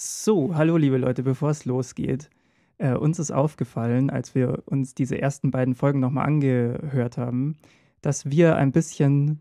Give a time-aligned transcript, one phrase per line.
[0.00, 2.30] So, hallo liebe Leute, bevor es losgeht.
[2.76, 7.56] Äh, uns ist aufgefallen, als wir uns diese ersten beiden Folgen nochmal angehört haben,
[8.00, 9.40] dass wir ein bisschen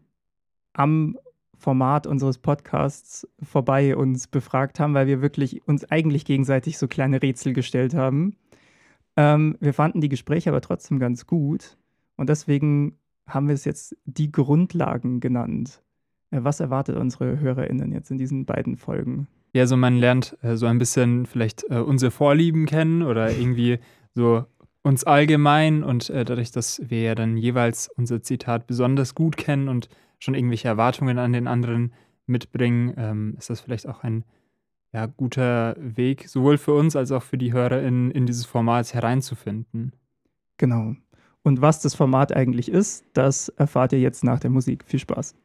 [0.73, 1.15] am
[1.55, 7.21] Format unseres Podcasts vorbei uns befragt haben, weil wir wirklich uns eigentlich gegenseitig so kleine
[7.21, 8.35] Rätsel gestellt haben.
[9.15, 11.77] Ähm, wir fanden die Gespräche aber trotzdem ganz gut
[12.15, 12.97] und deswegen
[13.27, 15.83] haben wir es jetzt die Grundlagen genannt.
[16.31, 19.27] Äh, was erwartet unsere HörerInnen jetzt in diesen beiden Folgen?
[19.53, 23.79] Ja, so man lernt äh, so ein bisschen vielleicht äh, unsere Vorlieben kennen oder irgendwie
[24.13, 24.45] so
[24.83, 29.67] uns allgemein und äh, dadurch, dass wir ja dann jeweils unser Zitat besonders gut kennen
[29.67, 31.93] und schon irgendwelche Erwartungen an den anderen
[32.25, 34.23] mitbringen, ähm, ist das vielleicht auch ein
[34.93, 38.93] ja, guter Weg, sowohl für uns als auch für die Hörer in, in dieses Format
[38.93, 39.93] hereinzufinden.
[40.57, 40.95] Genau.
[41.43, 44.83] Und was das Format eigentlich ist, das erfahrt ihr jetzt nach der Musik.
[44.85, 45.35] Viel Spaß.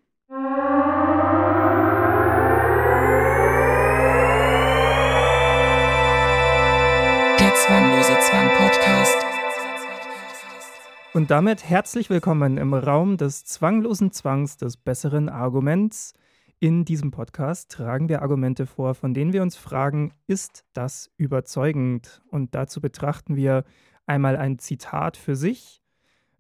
[11.15, 16.15] Und damit herzlich willkommen im Raum des zwanglosen Zwangs des besseren Arguments.
[16.59, 22.23] In diesem Podcast tragen wir Argumente vor, von denen wir uns fragen, ist das überzeugend?
[22.31, 23.65] Und dazu betrachten wir
[24.07, 25.83] einmal ein Zitat für sich,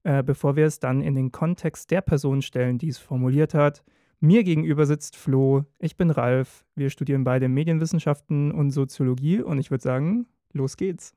[0.04, 3.84] äh, bevor wir es dann in den Kontext der Person stellen, die es formuliert hat.
[4.20, 9.70] Mir gegenüber sitzt Flo, ich bin Ralf, wir studieren beide Medienwissenschaften und Soziologie und ich
[9.70, 11.14] würde sagen, los geht's.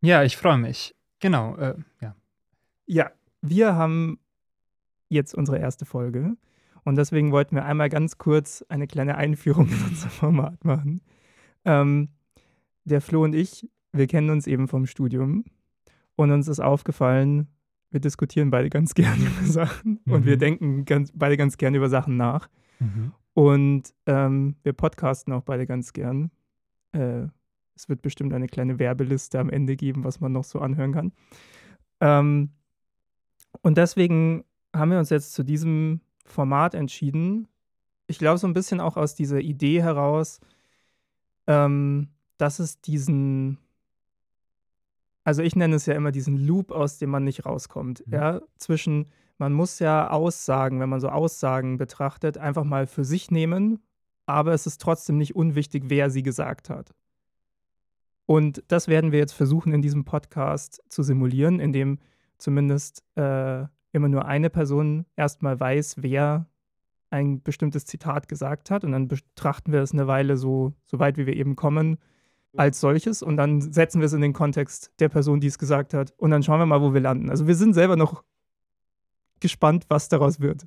[0.00, 0.94] Ja, ich freue mich.
[1.18, 2.14] Genau, äh, ja.
[2.92, 4.18] Ja, wir haben
[5.08, 6.36] jetzt unsere erste Folge
[6.82, 11.00] und deswegen wollten wir einmal ganz kurz eine kleine Einführung in unser Format machen.
[11.64, 12.08] Ähm,
[12.84, 15.44] der Flo und ich, wir kennen uns eben vom Studium
[16.16, 17.46] und uns ist aufgefallen,
[17.92, 20.12] wir diskutieren beide ganz gerne über Sachen mhm.
[20.12, 20.40] und wir mhm.
[20.40, 22.50] denken ganz, beide ganz gerne über Sachen nach.
[22.80, 23.12] Mhm.
[23.34, 26.32] Und ähm, wir podcasten auch beide ganz gern.
[26.90, 27.28] Äh,
[27.76, 31.12] es wird bestimmt eine kleine Werbeliste am Ende geben, was man noch so anhören kann.
[32.00, 32.50] Ähm,
[33.62, 37.48] und deswegen haben wir uns jetzt zu diesem Format entschieden.
[38.06, 40.40] Ich glaube, so ein bisschen auch aus dieser Idee heraus,
[41.46, 42.08] ähm,
[42.38, 43.58] dass es diesen,
[45.24, 48.06] also ich nenne es ja immer diesen Loop, aus dem man nicht rauskommt.
[48.06, 48.12] Mhm.
[48.12, 49.06] Ja, zwischen,
[49.38, 53.80] man muss ja Aussagen, wenn man so Aussagen betrachtet, einfach mal für sich nehmen,
[54.26, 56.94] aber es ist trotzdem nicht unwichtig, wer sie gesagt hat.
[58.26, 61.98] Und das werden wir jetzt versuchen in diesem Podcast zu simulieren, indem
[62.40, 66.46] zumindest äh, immer nur eine Person erstmal weiß, wer
[67.10, 68.84] ein bestimmtes Zitat gesagt hat.
[68.84, 71.98] Und dann betrachten wir es eine Weile so, so weit, wie wir eben kommen,
[72.56, 73.22] als solches.
[73.22, 76.12] Und dann setzen wir es in den Kontext der Person, die es gesagt hat.
[76.16, 77.30] Und dann schauen wir mal, wo wir landen.
[77.30, 78.24] Also wir sind selber noch
[79.40, 80.66] gespannt, was daraus wird.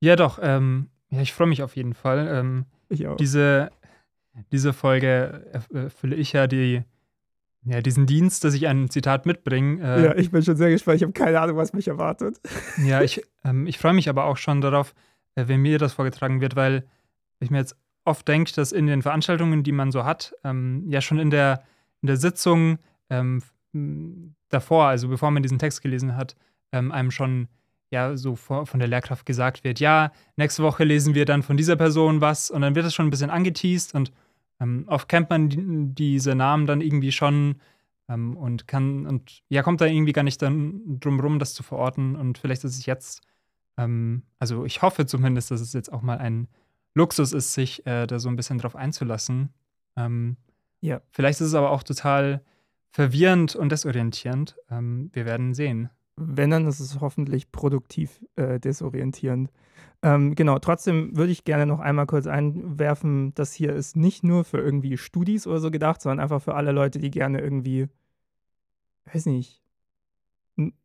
[0.00, 0.38] Ja, doch.
[0.42, 2.28] Ähm, ja, ich freue mich auf jeden Fall.
[2.28, 3.16] Ähm, ich auch.
[3.16, 3.70] Diese
[4.52, 6.82] diese Folge erfülle ich ja die,
[7.64, 9.82] ja, diesen Dienst, dass ich ein Zitat mitbringe.
[9.82, 10.96] Äh, ja, ich bin schon sehr gespannt.
[10.96, 12.40] Ich habe keine Ahnung, was mich erwartet.
[12.84, 14.94] Ja, ich, ähm, ich freue mich aber auch schon darauf,
[15.34, 16.84] äh, wenn mir das vorgetragen wird, weil
[17.38, 21.00] ich mir jetzt oft denke, dass in den Veranstaltungen, die man so hat, ähm, ja
[21.00, 21.62] schon in der,
[22.00, 22.78] in der Sitzung
[23.10, 23.42] ähm,
[24.48, 26.36] davor, also bevor man diesen Text gelesen hat,
[26.72, 27.48] ähm, einem schon
[27.90, 31.56] ja so vor, von der Lehrkraft gesagt wird, ja, nächste Woche lesen wir dann von
[31.56, 34.12] dieser Person was und dann wird das schon ein bisschen angeteased und
[34.60, 37.56] ähm, oft kennt man die, diese Namen dann irgendwie schon
[38.08, 41.62] ähm, und kann und ja, kommt da irgendwie gar nicht dann drum rum, das zu
[41.62, 43.22] verorten und vielleicht ist es jetzt,
[43.76, 46.48] ähm, also ich hoffe zumindest, dass es jetzt auch mal ein
[46.94, 49.50] Luxus ist, sich äh, da so ein bisschen drauf einzulassen.
[49.96, 50.36] Ähm,
[50.80, 51.00] ja.
[51.10, 52.42] Vielleicht ist es aber auch total
[52.90, 54.56] verwirrend und desorientierend.
[54.70, 59.50] Ähm, wir werden sehen wenn, dann ist es hoffentlich produktiv äh, desorientierend.
[60.02, 64.44] Ähm, genau, trotzdem würde ich gerne noch einmal kurz einwerfen, das hier ist nicht nur
[64.44, 67.88] für irgendwie Studis oder so gedacht, sondern einfach für alle Leute, die gerne irgendwie,
[69.12, 69.62] weiß nicht,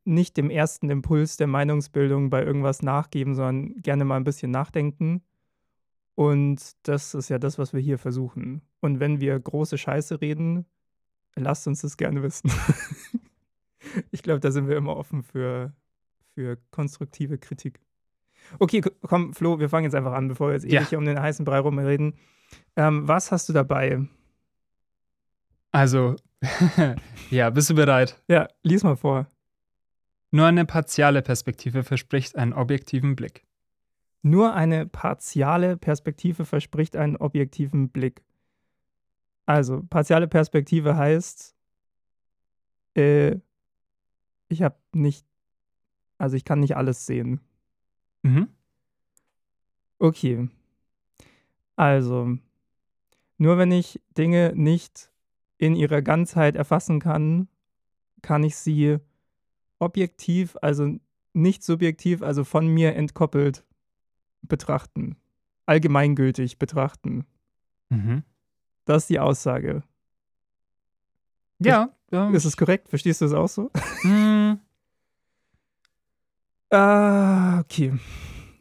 [0.04, 5.22] nicht dem ersten Impuls der Meinungsbildung bei irgendwas nachgeben, sondern gerne mal ein bisschen nachdenken.
[6.16, 8.62] Und das ist ja das, was wir hier versuchen.
[8.80, 10.66] Und wenn wir große Scheiße reden,
[11.36, 12.52] lasst uns das gerne wissen.
[14.12, 15.74] ich glaube, da sind wir immer offen für,
[16.34, 17.80] für konstruktive Kritik.
[18.60, 20.80] Okay, komm, Flo, wir fangen jetzt einfach an, bevor wir jetzt ja.
[20.80, 22.14] ewig hier um den heißen Brei rumreden.
[22.76, 24.08] Ähm, was hast du dabei?
[25.72, 26.16] Also,
[27.30, 28.22] ja, bist du bereit?
[28.28, 29.28] Ja, lies mal vor.
[30.32, 33.46] Nur eine partiale Perspektive verspricht einen objektiven Blick.
[34.22, 38.24] Nur eine partiale Perspektive verspricht einen objektiven Blick.
[39.46, 41.56] Also, partiale Perspektive heißt,
[42.96, 43.38] äh,
[44.48, 45.26] ich habe nicht,
[46.18, 47.42] also ich kann nicht alles sehen.
[48.24, 48.48] Mhm.
[50.00, 50.50] Okay.
[51.76, 52.38] Also,
[53.38, 55.12] Nur wenn ich Dinge nicht
[55.58, 57.48] in ihrer Ganzheit erfassen kann,
[58.22, 58.98] kann ich sie
[59.80, 60.98] objektiv, also
[61.34, 63.66] nicht subjektiv, also von mir entkoppelt
[64.42, 65.18] betrachten.
[65.66, 67.26] Allgemeingültig betrachten.
[67.90, 68.24] Mhm.
[68.86, 69.84] Das ist die Aussage.
[71.60, 72.30] Ja, ja.
[72.32, 72.90] Ist es korrekt?
[72.90, 73.72] Verstehst du es auch so?
[74.02, 74.60] Hm,
[76.72, 77.94] Ah, okay.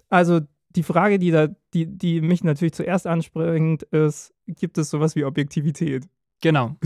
[0.08, 0.40] Also
[0.70, 5.24] die Frage, die, da, die, die mich natürlich zuerst anspringt, ist, gibt es sowas wie
[5.24, 6.08] Objektivität?
[6.40, 6.76] genau.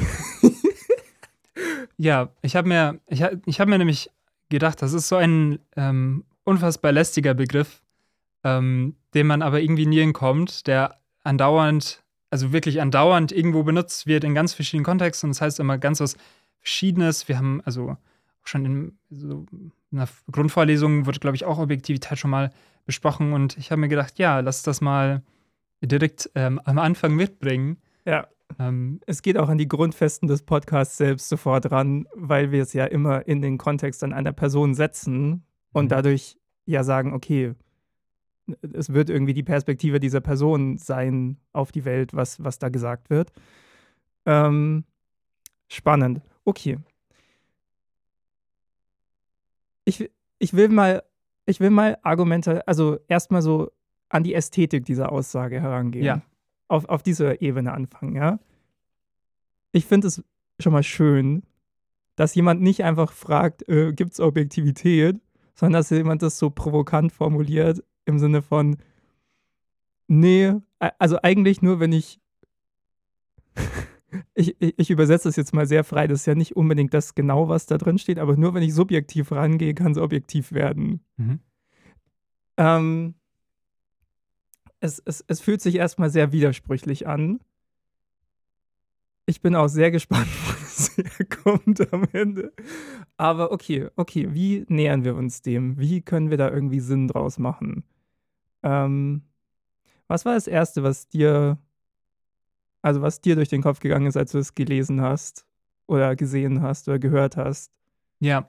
[1.96, 4.08] ja, ich habe mir, ich, ich hab mir nämlich
[4.48, 7.82] gedacht, das ist so ein ähm, unfassbar lästiger Begriff,
[8.44, 14.22] ähm, den man aber irgendwie nie entkommt, der andauernd, also wirklich andauernd irgendwo benutzt wird
[14.22, 15.30] in ganz verschiedenen Kontexten.
[15.30, 16.16] Das heißt immer ganz was
[16.60, 17.28] Verschiedenes.
[17.28, 17.96] Wir haben also auch
[18.48, 19.46] schon in so
[19.92, 22.50] einer Grundvorlesung wurde, glaube ich, auch Objektivität schon mal
[22.84, 25.22] besprochen und ich habe mir gedacht, ja, lass das mal
[25.82, 27.76] direkt ähm, am Anfang mitbringen.
[28.04, 28.26] Ja.
[28.58, 32.72] Ähm, Es geht auch an die Grundfesten des Podcasts selbst sofort ran, weil wir es
[32.72, 35.88] ja immer in den Kontext an einer Person setzen und Mhm.
[35.88, 37.54] dadurch ja sagen, okay,
[38.72, 43.10] es wird irgendwie die Perspektive dieser Person sein auf die Welt, was, was da gesagt
[43.10, 43.30] wird.
[44.24, 44.84] Ähm,
[45.68, 46.22] spannend.
[46.48, 46.78] Okay.
[49.84, 51.02] Ich, ich will mal,
[51.44, 53.70] ich will mal Argumente, also erstmal so
[54.08, 56.06] an die Ästhetik dieser Aussage herangehen.
[56.06, 56.22] Ja.
[56.66, 58.38] Auf, auf dieser Ebene anfangen, ja.
[59.72, 60.24] Ich finde es
[60.58, 61.42] schon mal schön,
[62.16, 65.20] dass jemand nicht einfach fragt, äh, gibt es Objektivität,
[65.54, 68.78] sondern dass jemand das so provokant formuliert im Sinne von,
[70.06, 72.18] nee, also eigentlich nur, wenn ich,
[74.34, 77.14] ich, ich, ich übersetze das jetzt mal sehr frei, das ist ja nicht unbedingt das
[77.14, 81.00] genau, was da drin steht, aber nur wenn ich subjektiv rangehe, kann es objektiv werden.
[81.16, 81.40] mhm.
[82.56, 83.14] Ähm,
[84.80, 87.40] es, es, es fühlt sich erstmal sehr widersprüchlich an.
[89.26, 92.52] Ich bin auch sehr gespannt, wo es herkommt am Ende.
[93.16, 95.78] Aber okay, okay, wie nähern wir uns dem?
[95.78, 97.84] Wie können wir da irgendwie Sinn draus machen?
[98.62, 99.22] Ähm,
[100.06, 101.58] was war das Erste, was dir,
[102.82, 105.46] also was dir durch den Kopf gegangen ist, als du es gelesen hast
[105.86, 107.72] oder gesehen hast oder gehört hast?
[108.20, 108.48] Ja,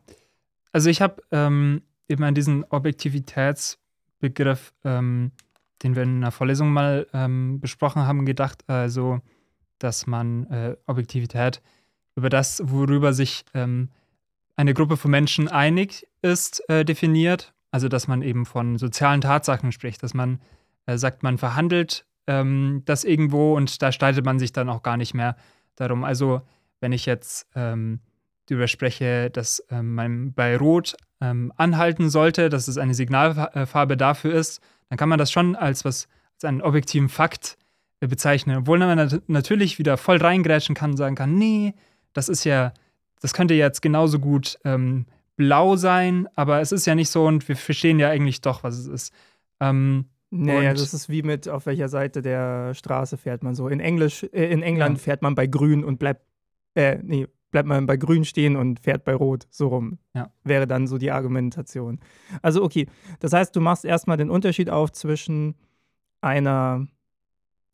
[0.71, 5.31] also ich habe ähm, eben an diesen Objektivitätsbegriff, ähm,
[5.83, 9.21] den wir in einer Vorlesung mal ähm, besprochen haben, gedacht, also
[9.79, 11.61] dass man äh, Objektivität
[12.15, 13.89] über das, worüber sich ähm,
[14.55, 17.53] eine Gruppe von Menschen einig ist, äh, definiert.
[17.71, 20.41] Also dass man eben von sozialen Tatsachen spricht, dass man
[20.85, 24.97] äh, sagt, man verhandelt ähm, das irgendwo und da streitet man sich dann auch gar
[24.97, 25.35] nicht mehr
[25.75, 26.03] darum.
[26.03, 26.41] Also
[26.79, 27.99] wenn ich jetzt ähm,
[28.45, 34.35] darüber spreche, dass ähm, man bei Rot ähm, anhalten sollte, dass es eine Signalfarbe dafür
[34.35, 37.57] ist, dann kann man das schon als was als einen objektiven Fakt
[37.99, 38.57] äh, bezeichnen.
[38.57, 41.73] Obwohl man nat natürlich wieder voll reingrätschen kann und sagen kann, nee,
[42.13, 42.73] das ist ja,
[43.21, 47.47] das könnte jetzt genauso gut ähm, blau sein, aber es ist ja nicht so und
[47.47, 49.13] wir verstehen ja eigentlich doch, was es ist.
[49.59, 53.67] Ähm, Naja, Und- das ist wie mit, auf welcher Seite der Straße fährt man so.
[53.67, 55.03] In, Englisch, äh, in England Ja.
[55.03, 56.21] fährt man bei grün und bleibt,
[56.75, 59.97] äh, nee, bleibt man bei grün stehen und fährt bei rot, so rum.
[60.13, 60.31] Ja.
[60.43, 61.99] Wäre dann so die Argumentation.
[62.43, 62.85] Also, okay,
[63.21, 65.55] das heißt, du machst erstmal den Unterschied auf zwischen
[66.21, 66.85] einer,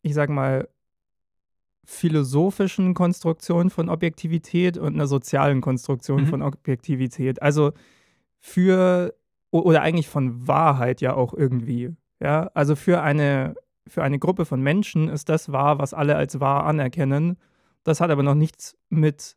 [0.00, 0.66] ich sag mal,
[1.84, 6.26] philosophischen Konstruktion von Objektivität und einer sozialen Konstruktion Mhm.
[6.26, 7.40] von Objektivität.
[7.42, 7.72] Also
[8.40, 9.14] für,
[9.50, 11.94] oder eigentlich von Wahrheit ja auch irgendwie.
[12.20, 13.54] Ja, also für eine,
[13.86, 17.38] für eine Gruppe von Menschen ist das wahr, was alle als wahr anerkennen.
[17.84, 19.36] Das hat aber noch nichts mit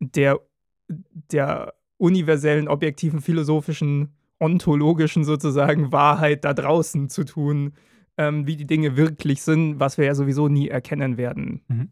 [0.00, 0.40] der,
[0.88, 7.74] der universellen, objektiven, philosophischen, ontologischen sozusagen Wahrheit da draußen zu tun,
[8.18, 11.62] ähm, wie die Dinge wirklich sind, was wir ja sowieso nie erkennen werden.
[11.68, 11.90] Mhm.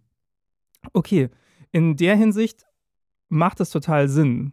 [0.93, 1.29] Okay,
[1.71, 2.67] in der Hinsicht
[3.29, 4.53] macht es total Sinn.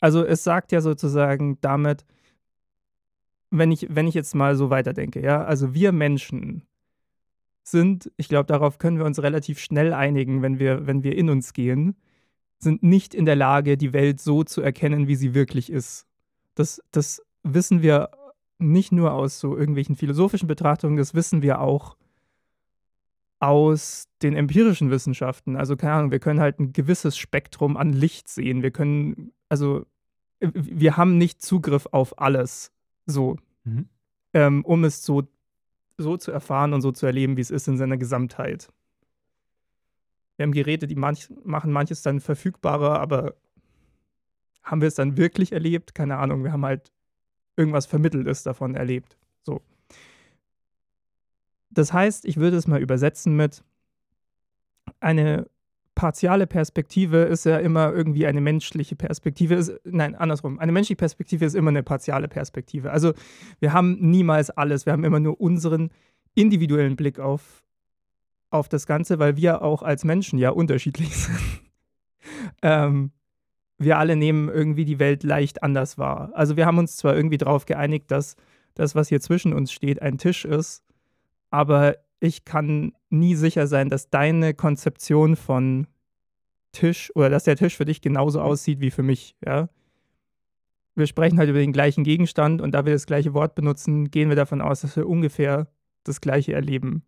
[0.00, 2.04] Also es sagt ja sozusagen damit,
[3.52, 6.62] wenn ich, wenn ich jetzt mal so weiterdenke, ja, also wir Menschen
[7.62, 11.30] sind, ich glaube, darauf können wir uns relativ schnell einigen, wenn wir, wenn wir in
[11.30, 11.94] uns gehen,
[12.58, 16.06] sind nicht in der Lage, die Welt so zu erkennen, wie sie wirklich ist.
[16.54, 18.10] Das, das wissen wir
[18.58, 21.96] nicht nur aus so irgendwelchen philosophischen Betrachtungen, das wissen wir auch
[23.38, 25.56] aus den empirischen Wissenschaften.
[25.56, 28.62] Also keine Ahnung, wir können halt ein gewisses Spektrum an Licht sehen.
[28.62, 29.84] Wir können, also
[30.40, 32.72] wir haben nicht Zugriff auf alles,
[33.06, 33.88] so, Mhm.
[34.34, 35.22] ähm, um es so,
[35.98, 38.68] so zu erfahren und so zu erleben, wie es ist in seiner Gesamtheit.
[40.36, 43.34] Wir haben Geräte, die manch, machen manches dann verfügbarer, aber
[44.62, 45.94] haben wir es dann wirklich erlebt?
[45.94, 46.90] Keine Ahnung, wir haben halt
[47.56, 49.16] irgendwas Vermitteltes davon erlebt.
[49.42, 49.60] So.
[51.70, 53.62] das heißt, ich würde es mal übersetzen mit
[55.00, 55.48] eine
[55.94, 59.54] partiale Perspektive ist ja immer irgendwie eine menschliche Perspektive.
[59.54, 60.58] Ist, nein, andersrum.
[60.58, 62.90] Eine menschliche Perspektive ist immer eine partiale Perspektive.
[62.90, 63.12] Also
[63.60, 64.86] wir haben niemals alles.
[64.86, 65.90] Wir haben immer nur unseren
[66.34, 67.62] individuellen Blick auf,
[68.50, 71.38] auf das Ganze, weil wir auch als Menschen ja unterschiedlich sind.
[72.62, 73.12] ähm,
[73.78, 76.30] wir alle nehmen irgendwie die Welt leicht anders wahr.
[76.34, 78.36] Also wir haben uns zwar irgendwie darauf geeinigt, dass
[78.74, 80.84] das, was hier zwischen uns steht, ein Tisch ist,
[81.50, 85.88] aber ich kann nie sicher sein, dass deine Konzeption von
[86.70, 89.68] Tisch oder dass der Tisch für dich genauso aussieht wie für mich, ja.
[90.94, 94.28] Wir sprechen halt über den gleichen Gegenstand und da wir das gleiche Wort benutzen, gehen
[94.28, 95.66] wir davon aus, dass wir ungefähr
[96.04, 97.02] das gleiche erleben.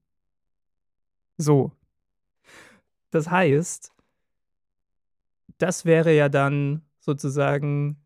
[1.37, 1.71] So.
[3.11, 3.93] Das heißt,
[5.59, 7.99] das wäre ja dann sozusagen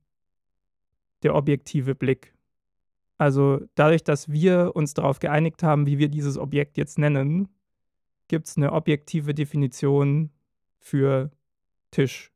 [1.23, 2.35] der objektive Blick.
[3.19, 7.49] Also dadurch, dass wir uns darauf geeinigt haben, wie wir dieses Objekt jetzt nennen,
[8.29, 10.31] gibt es eine objektive Definition
[10.79, 11.31] für
[11.91, 12.31] Tisch,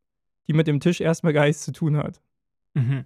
[0.49, 2.21] die mit dem Tisch erstmal gar nichts zu tun hat.
[2.75, 3.05] Mhm.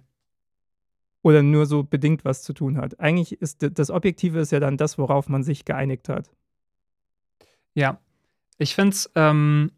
[1.21, 2.99] Oder nur so bedingt was zu tun hat.
[2.99, 6.31] Eigentlich ist das Objektive ist ja dann das, worauf man sich geeinigt hat.
[7.73, 7.99] Ja,
[8.57, 9.71] ich finde es, ähm,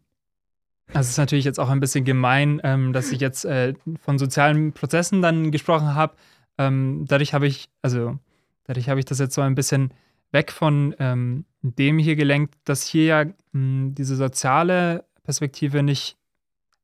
[0.92, 4.72] das ist natürlich jetzt auch ein bisschen gemein, ähm, dass ich jetzt äh, von sozialen
[4.72, 6.14] Prozessen dann gesprochen habe.
[6.60, 8.18] Ähm, dadurch habe ich, also
[8.64, 9.94] dadurch habe ich das jetzt so ein bisschen
[10.30, 16.18] weg von ähm, dem hier gelenkt, dass hier ja mh, hm, diese soziale Perspektive nicht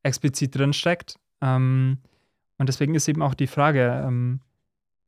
[0.01, 1.19] explizit drinsteckt.
[1.41, 1.99] Ähm,
[2.57, 4.39] und deswegen ist eben auch die Frage, ähm,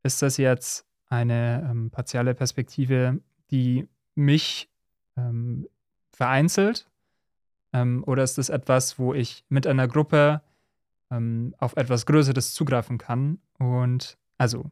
[0.03, 4.69] ist das jetzt eine ähm, partiale Perspektive, die mich
[5.17, 5.67] ähm,
[6.11, 6.85] vereinzelt?
[7.71, 10.41] Oder ist das etwas, wo ich mit einer Gruppe
[11.59, 13.38] auf etwas Größeres zugreifen kann?
[13.59, 14.72] Und also,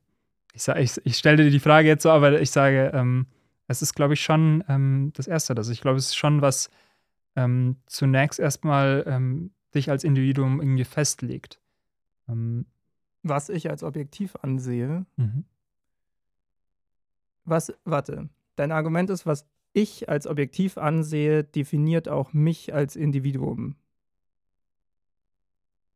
[0.53, 3.27] ich, ich, ich stelle dir die Frage jetzt so, aber ich sage, ähm,
[3.67, 5.55] es ist, glaube ich, schon ähm, das Erste.
[5.55, 6.71] Also ich glaube, es ist schon was
[7.35, 11.59] ähm, zunächst erstmal ähm, dich als Individuum irgendwie festlegt.
[13.23, 15.05] was ich als objektiv ansehe.
[15.17, 15.43] Mhm.
[17.43, 23.75] Was, warte, dein Argument ist, was ich als objektiv ansehe, definiert auch mich als Individuum.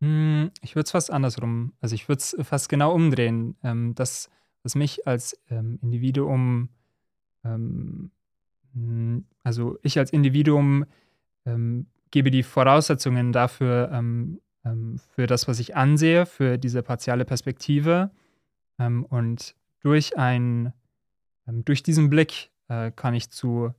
[0.02, 4.30] Hm, ich würde es fast andersrum, also ich würde es fast genau umdrehen, ähm, dass,
[4.64, 6.70] dass mich als ähm, Individuum,
[7.46, 8.12] ähm,
[8.74, 10.86] hm, also ich als Individuum
[11.46, 17.26] ähm, gebe die Voraussetzungen dafür, ähm, ähm, für das, was ich ansehe, für diese partiale
[17.26, 18.12] Perspektive.
[19.10, 20.74] und durch ein,
[21.46, 23.74] durch diesen Blick äh, kann ich zu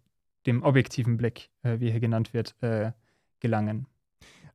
[0.47, 2.93] dem objektiven Blick, äh, wie hier genannt wird, äh,
[3.41, 3.87] gelangen.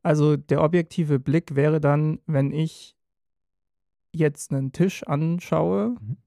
[0.04, 2.96] Also der objektive Blick wäre dann, wenn ich
[4.12, 6.18] jetzt einen Tisch anschaue mhm.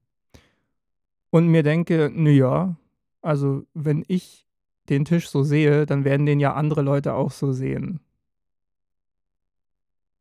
[1.29, 2.75] und mir denke, naja,
[3.21, 4.45] also wenn ich
[4.89, 7.99] den Tisch so sehe, dann werden den ja andere Leute auch so sehen.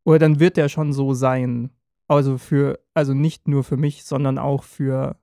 [0.05, 1.71] Oder dann wird der schon so sein.
[2.09, 5.17] Also für, also nicht nur für mich, sondern auch für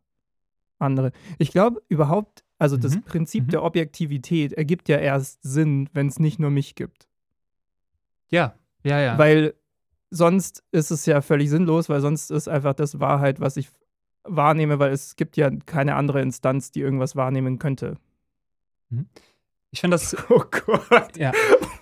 [0.80, 1.12] andere.
[1.38, 2.82] Ich glaube überhaupt, also mhm.
[2.82, 3.50] das Prinzip mhm.
[3.50, 7.07] der Objektivität ergibt ja erst Sinn, wenn es nicht nur mich gibt.
[8.30, 9.18] Ja, ja, ja.
[9.18, 9.54] Weil
[10.10, 13.70] sonst ist es ja völlig sinnlos, weil sonst ist einfach das Wahrheit, was ich
[14.24, 17.98] wahrnehme, weil es gibt ja keine andere Instanz, die irgendwas wahrnehmen könnte.
[18.90, 19.08] Mhm.
[19.72, 20.16] Ich finde das.
[20.30, 21.18] Oh Gott.
[21.18, 21.32] Ja.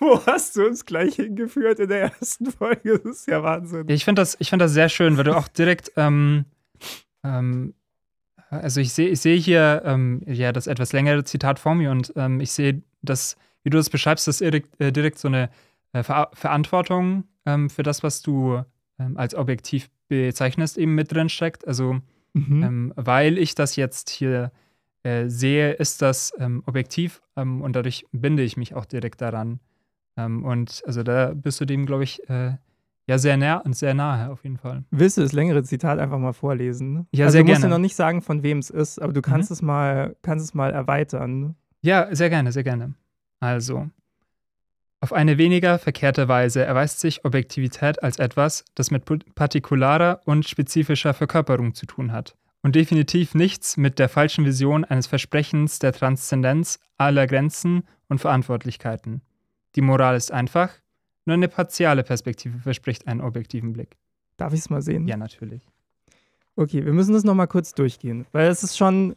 [0.00, 2.98] Wo hast du uns gleich hingeführt in der ersten Folge?
[2.98, 3.88] Das ist ja Wahnsinn.
[3.88, 6.44] Ich finde das, find das sehr schön, weil du auch direkt ähm,
[7.24, 7.74] ähm,
[8.50, 12.12] also ich sehe ich seh hier ähm, ja das etwas längere Zitat vor mir und
[12.16, 15.50] ähm, ich sehe, dass, wie du das beschreibst, dass direkt, äh, direkt so eine
[16.02, 18.62] Ver Verantwortung ähm, für das, was du
[18.98, 21.66] ähm, als objektiv bezeichnest, eben mit drin steckt.
[21.66, 22.00] Also
[22.32, 22.62] mhm.
[22.62, 24.52] Ähm, weil ich das jetzt hier
[25.02, 29.60] äh, sehe, ist das ähm, objektiv und dadurch binde ich mich auch direkt daran.
[30.16, 32.54] und also da bist du dem, glaube ich, äh,
[33.08, 34.84] ja, sehr nah und sehr nahe auf jeden Fall.
[34.90, 37.06] Willst du das längere Zitat einfach mal vorlesen?
[37.12, 37.46] Ja, also sehr gerne.
[37.46, 39.54] Du musst ja noch nicht sagen, von wem es ist, aber du kannst, mhm.
[39.54, 41.54] es mal, kannst es mal erweitern.
[41.82, 42.94] Ja, sehr gerne, sehr gerne.
[43.38, 43.88] Also,
[45.06, 49.04] auf eine weniger verkehrte Weise erweist sich Objektivität als etwas, das mit
[49.36, 52.34] partikularer und spezifischer Verkörperung zu tun hat
[52.64, 59.22] und definitiv nichts mit der falschen Vision eines Versprechens der Transzendenz aller Grenzen und Verantwortlichkeiten.
[59.76, 60.70] Die Moral ist einfach,
[61.24, 63.96] nur eine partiale Perspektive verspricht einen objektiven Blick.
[64.36, 65.06] Darf ich es mal sehen?
[65.06, 65.68] Ja, natürlich.
[66.56, 69.14] Okay, wir müssen das nochmal kurz durchgehen, weil es ist schon,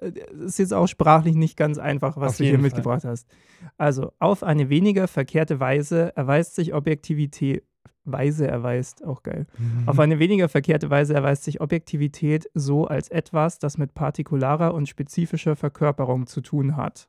[0.00, 2.62] ist jetzt auch sprachlich nicht ganz einfach, was auf du hier Fall.
[2.62, 3.28] mitgebracht hast.
[3.76, 7.64] Also, auf eine weniger verkehrte Weise erweist sich Objektivität,
[8.04, 9.46] Weise erweist, auch geil.
[9.58, 9.88] Mhm.
[9.88, 14.88] Auf eine weniger verkehrte Weise erweist sich Objektivität so als etwas, das mit partikularer und
[14.88, 17.08] spezifischer Verkörperung zu tun hat.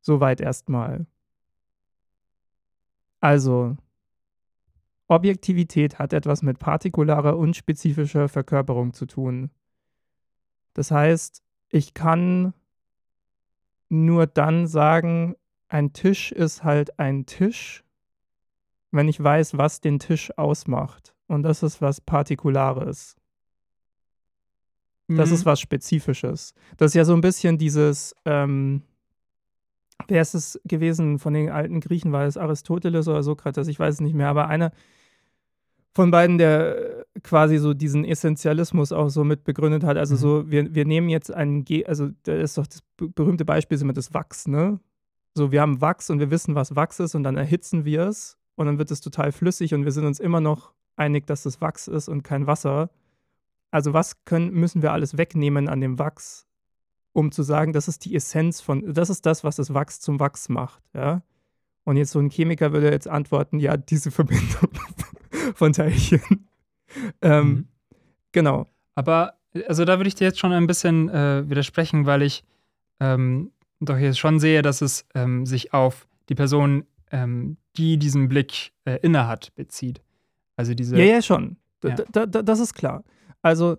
[0.00, 1.06] Soweit erstmal.
[3.20, 3.76] Also,
[5.08, 9.50] Objektivität hat etwas mit partikularer und spezifischer Verkörperung zu tun.
[10.76, 12.52] Das heißt, ich kann
[13.88, 15.34] nur dann sagen,
[15.68, 17.82] ein Tisch ist halt ein Tisch,
[18.90, 21.14] wenn ich weiß, was den Tisch ausmacht.
[21.28, 23.16] Und das ist was Partikulares.
[25.08, 25.34] Das mhm.
[25.34, 26.52] ist was Spezifisches.
[26.76, 28.82] Das ist ja so ein bisschen dieses, ähm,
[30.08, 32.12] wer ist es gewesen von den alten Griechen?
[32.12, 33.68] War es Aristoteles oder Sokrates?
[33.68, 34.72] Ich weiß es nicht mehr, aber einer
[35.96, 39.96] von beiden, der quasi so diesen Essentialismus auch so mit begründet hat.
[39.96, 40.18] Also mhm.
[40.18, 43.82] so, wir, wir nehmen jetzt einen, Ge also das ist doch das berühmte Beispiel ist
[43.82, 44.78] immer das Wachs, ne?
[45.34, 48.36] So, wir haben Wachs und wir wissen, was Wachs ist und dann erhitzen wir es
[48.56, 51.62] und dann wird es total flüssig und wir sind uns immer noch einig, dass das
[51.62, 52.90] Wachs ist und kein Wasser.
[53.70, 56.46] Also was können, müssen wir alles wegnehmen an dem Wachs,
[57.12, 60.20] um zu sagen, das ist die Essenz von, das ist das, was das Wachs zum
[60.20, 61.22] Wachs macht, ja?
[61.84, 64.68] Und jetzt so ein Chemiker würde jetzt antworten, ja, diese Verbindung
[65.54, 66.20] von Teilchen.
[67.22, 67.68] ähm, mhm.
[68.32, 68.66] Genau.
[68.94, 69.34] Aber,
[69.66, 72.44] also da würde ich dir jetzt schon ein bisschen äh, widersprechen, weil ich
[73.00, 78.28] ähm, doch jetzt schon sehe, dass es ähm, sich auf die Person, ähm, die diesen
[78.28, 80.02] Blick äh, innehat, bezieht.
[80.56, 80.96] Also diese.
[80.96, 81.56] Ja, ja, schon.
[81.84, 82.26] Ja.
[82.26, 83.04] das ist klar.
[83.42, 83.76] Also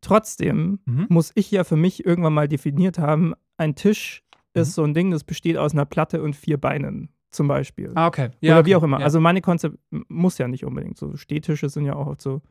[0.00, 1.06] trotzdem mhm.
[1.08, 4.22] muss ich ja für mich irgendwann mal definiert haben, ein Tisch
[4.52, 4.72] ist mhm.
[4.72, 7.92] so ein Ding, das besteht aus einer Platte und vier Beinen zum Beispiel.
[7.94, 8.30] Ah, okay.
[8.40, 8.70] Ja, Oder okay.
[8.70, 8.98] wie auch immer.
[8.98, 9.04] Ja.
[9.04, 11.16] Also meine Konzept muss ja nicht unbedingt so.
[11.16, 12.42] Stehtische sind ja auch oft so,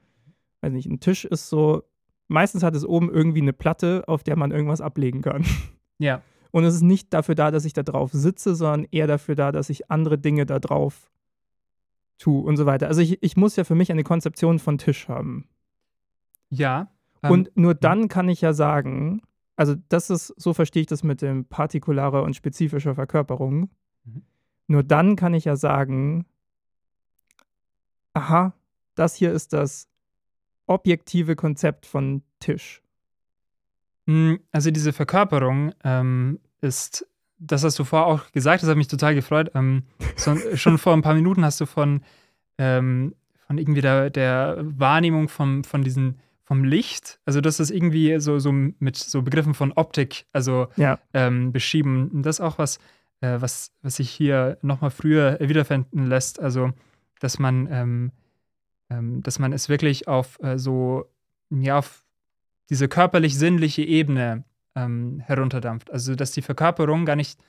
[0.61, 1.83] weiß nicht, ein Tisch ist so,
[2.27, 5.45] meistens hat es oben irgendwie eine Platte, auf der man irgendwas ablegen kann.
[6.01, 6.21] Ja.
[6.51, 9.51] Und es ist nicht dafür da, dass ich da drauf sitze, sondern eher dafür da,
[9.51, 11.11] dass ich andere Dinge da drauf
[12.17, 12.87] tue und so weiter.
[12.87, 15.49] Also ich, ich muss ja für mich eine Konzeption von Tisch haben.
[16.49, 16.89] Ja.
[17.23, 19.21] Ähm, und nur dann kann ich ja sagen,
[19.55, 23.69] also das ist, so verstehe ich das mit dem partikularer und spezifischer Verkörperung.
[24.05, 24.23] Mhm.
[24.69, 26.27] Nur dann kann ich ja sagen,
[28.13, 28.53] aha,
[28.93, 29.87] das hier ist das
[30.67, 32.83] objektive Konzept von Tisch.
[34.05, 37.07] Hm, also diese Verkörperung ähm, ist,
[37.39, 39.49] das hast du vorher auch gesagt, das hat mich total gefreut.
[39.55, 42.03] Ähm, so, schon vor ein paar Minuten hast du von,
[42.59, 43.15] ähm,
[43.47, 48.39] von irgendwie der, der Wahrnehmung vom, von diesen vom Licht, also das ist irgendwie so,
[48.39, 50.97] so mit so Begriffen von Optik, also ja.
[51.13, 52.09] ähm, beschrieben.
[52.11, 52.79] Und das ist auch was,
[53.21, 56.39] äh, was, was sich hier nochmal früher wiederfinden lässt.
[56.39, 56.71] Also,
[57.19, 58.11] dass man, ähm,
[58.89, 61.05] ähm, dass man es wirklich auf äh, so,
[61.49, 62.05] ja, auf
[62.69, 64.43] diese körperlich-sinnliche Ebene
[64.75, 65.91] ähm, herunterdampft.
[65.91, 67.39] Also, dass die Verkörperung gar nicht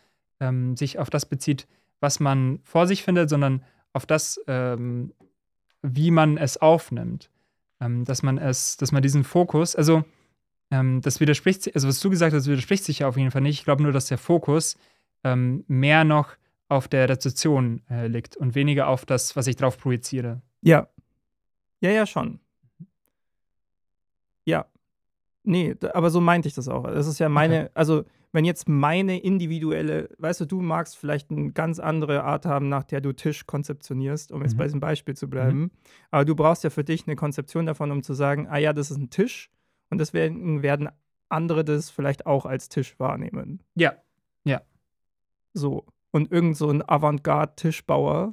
[0.40, 1.68] ähm, sich auf das bezieht,
[2.00, 5.12] was man vor sich findet, sondern auf das, ähm,
[5.82, 7.30] wie man es aufnimmt.
[7.80, 10.04] Ähm, dass man es, dass man diesen Fokus, also
[10.72, 13.58] das widerspricht, also was du gesagt hast, widerspricht sich ja auf jeden Fall nicht.
[13.58, 14.76] Ich glaube nur, dass der Fokus
[15.24, 16.36] ähm, mehr noch
[16.68, 20.40] auf der Rezeption äh, liegt und weniger auf das, was ich drauf projiziere.
[20.62, 20.88] Ja.
[21.80, 22.40] Ja, ja, schon.
[24.44, 24.66] Ja.
[25.42, 26.84] Nee, aber so meinte ich das auch.
[26.84, 27.70] Das ist ja meine, okay.
[27.74, 32.68] also wenn jetzt meine individuelle, weißt du, du magst vielleicht eine ganz andere Art haben,
[32.68, 34.58] nach der du Tisch konzeptionierst, um jetzt mhm.
[34.58, 35.58] bei diesem Beispiel zu bleiben.
[35.58, 35.70] Mhm.
[36.10, 38.90] Aber du brauchst ja für dich eine Konzeption davon, um zu sagen, ah ja, das
[38.90, 39.50] ist ein Tisch
[39.88, 40.88] und deswegen werden
[41.28, 43.62] andere das vielleicht auch als Tisch wahrnehmen.
[43.74, 43.98] Ja, ja.
[45.52, 45.84] So.
[46.10, 48.32] Und irgend so ein Avantgarde-Tischbauer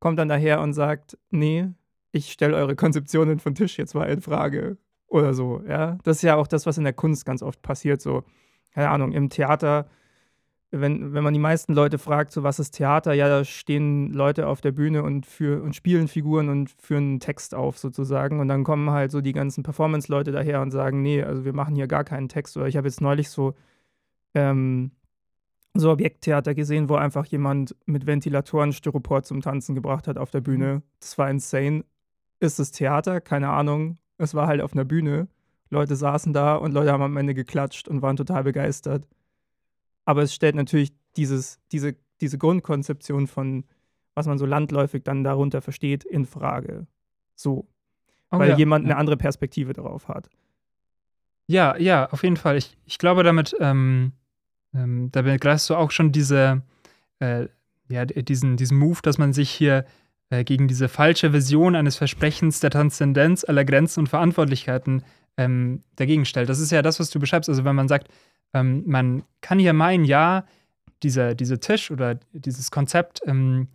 [0.00, 1.68] kommt dann daher und sagt, nee,
[2.12, 4.76] ich stelle eure Konzeptionen von Tisch jetzt mal in Frage.
[5.06, 5.98] Oder so, ja.
[6.02, 8.00] Das ist ja auch das, was in der Kunst ganz oft passiert.
[8.00, 8.24] So,
[8.72, 9.86] keine Ahnung, im Theater,
[10.70, 14.48] wenn, wenn man die meisten Leute fragt, so was ist Theater, ja, da stehen Leute
[14.48, 18.40] auf der Bühne und, für, und spielen Figuren und führen einen Text auf sozusagen.
[18.40, 21.76] Und dann kommen halt so die ganzen Performance-Leute daher und sagen, nee, also wir machen
[21.76, 22.56] hier gar keinen Text.
[22.56, 23.54] Oder ich habe jetzt neulich so
[24.34, 24.90] ähm,
[25.74, 30.40] so Objekttheater gesehen, wo einfach jemand mit Ventilatoren Styropor zum Tanzen gebracht hat auf der
[30.40, 30.76] Bühne.
[30.76, 30.82] Mhm.
[31.00, 31.84] Das war insane.
[32.40, 33.20] Ist es Theater?
[33.20, 33.98] Keine Ahnung.
[34.16, 35.28] Es war halt auf einer Bühne.
[35.70, 39.08] Leute saßen da und Leute haben am Ende geklatscht und waren total begeistert.
[40.04, 43.64] Aber es stellt natürlich dieses, diese, diese Grundkonzeption von,
[44.14, 46.86] was man so landläufig dann darunter versteht, in Frage.
[47.34, 47.66] So.
[48.30, 50.28] Oh, Weil ja, jemand eine andere Perspektive darauf hat.
[51.46, 52.56] Ja, ja, auf jeden Fall.
[52.56, 54.12] Ich, ich glaube, damit ähm,
[54.74, 56.62] ähm, da begreifst du auch schon diese,
[57.20, 57.46] äh,
[57.88, 59.84] ja, diesen, diesen Move, dass man sich hier
[60.30, 65.04] äh, gegen diese falsche Vision eines Versprechens der Transzendenz aller Grenzen und Verantwortlichkeiten
[65.36, 66.48] ähm, dagegen stellt.
[66.48, 67.48] Das ist ja das, was du beschreibst.
[67.48, 68.08] Also wenn man sagt,
[68.52, 70.44] ähm, man kann hier meinen, ja,
[71.02, 73.68] dieser, dieser Tisch oder dieses Konzept, ähm,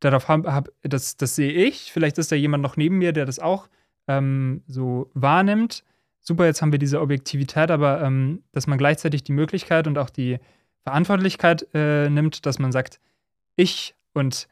[0.00, 1.92] darauf hab, hab, das, das sehe ich.
[1.92, 3.68] Vielleicht ist da jemand noch neben mir, der das auch
[4.08, 5.84] ähm, so wahrnimmt.
[6.26, 10.10] Super, jetzt haben wir diese Objektivität, aber ähm, dass man gleichzeitig die Möglichkeit und auch
[10.10, 10.38] die
[10.82, 13.00] Verantwortlichkeit äh, nimmt, dass man sagt,
[13.54, 14.48] ich und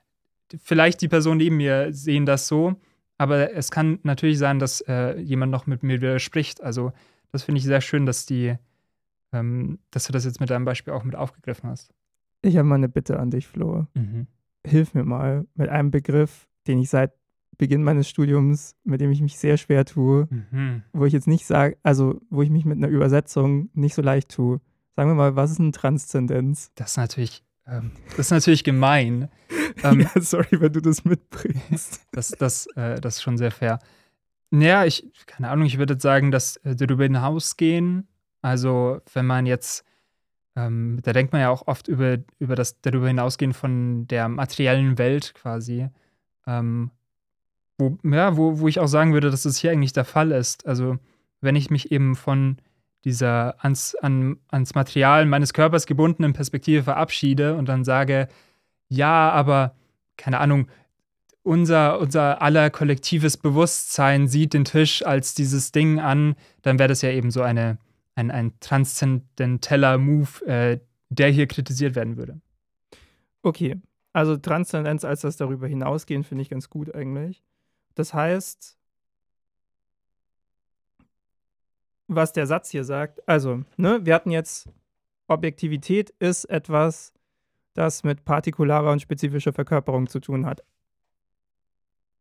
[0.63, 2.77] vielleicht die Person neben mir sehen das so,
[3.19, 6.63] aber es kann natürlich sein, dass äh, jemand noch mit mir widerspricht.
[6.63, 6.93] Also
[7.33, 8.57] das finde ich sehr schön, dass die,
[9.33, 11.93] ähm, dass du das jetzt mit deinem Beispiel auch mit aufgegriffen hast.
[12.43, 13.87] Ich habe mal eine Bitte an dich, Flo.
[13.95, 14.27] Mhm.
[14.67, 17.13] Hilf mir mal mit einem Begriff, den ich seit
[17.57, 20.83] Beginn meines Studiums, mit dem ich mich sehr schwer tue, Mhm.
[20.93, 24.31] wo ich jetzt nicht sage, also wo ich mich mit einer Übersetzung nicht so leicht
[24.31, 24.61] tue.
[24.97, 26.71] Sagen wir mal, was ist eine Transzendenz?
[26.77, 29.29] Das ist natürlich, ähm, das ist natürlich gemein.
[29.83, 32.07] Ähm, ja, sorry, wenn du das mitbringst.
[32.13, 33.81] Das, das, äh, das ist schon sehr fair.
[34.51, 38.07] Naja, ich, keine Ahnung, ich würde sagen, dass äh, darüber hinausgehen,
[38.41, 39.85] also wenn man jetzt,
[40.55, 44.97] ähm, da denkt man ja auch oft über, über das darüber hinausgehen von der materiellen
[44.97, 45.89] Welt quasi,
[46.47, 46.91] ähm,
[47.79, 50.67] wo, ja, wo, wo ich auch sagen würde, dass das hier eigentlich der Fall ist.
[50.67, 50.99] Also
[51.41, 52.59] wenn ich mich eben von
[53.05, 58.29] dieser ans, an, ans Material meines Körpers gebundenen Perspektive verabschiede und dann sage,
[58.89, 59.75] ja, aber
[60.17, 60.69] keine Ahnung,
[61.43, 67.03] unser, unser aller kollektives Bewusstsein sieht den Tisch als dieses Ding an, dann wäre das
[67.03, 67.79] ja eben so eine,
[68.15, 72.41] ein, ein transzendenteller Move, äh, der hier kritisiert werden würde.
[73.43, 73.77] Okay,
[74.15, 77.43] also Transzendenz als das darüber hinausgehen finde ich ganz gut eigentlich.
[77.95, 78.77] Das heißt,
[82.09, 84.69] was der Satz hier sagt, also, ne, wir hatten jetzt,
[85.27, 87.13] Objektivität ist etwas,
[87.73, 90.63] das mit partikularer und spezifischer Verkörperung zu tun hat.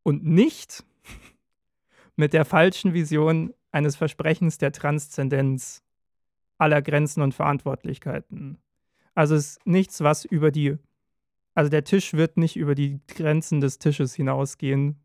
[0.03, 0.83] Und nicht
[2.15, 5.83] mit der falschen Vision eines Versprechens der Transzendenz
[6.57, 8.57] aller Grenzen und Verantwortlichkeiten.
[9.15, 10.77] Also es ist nichts, was über die,
[11.55, 15.02] also der Tisch wird nicht über die Grenzen des Tisches hinausgehen.